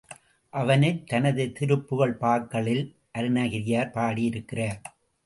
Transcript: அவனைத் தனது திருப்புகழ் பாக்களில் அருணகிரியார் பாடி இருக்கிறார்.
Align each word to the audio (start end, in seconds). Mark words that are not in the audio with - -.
அவனைத் 0.53 1.07
தனது 1.07 1.51
திருப்புகழ் 1.51 2.15
பாக்களில் 2.17 2.81
அருணகிரியார் 3.13 3.91
பாடி 3.91 4.23
இருக்கிறார். 4.23 4.81